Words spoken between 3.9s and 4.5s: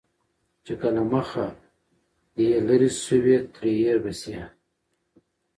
به شې.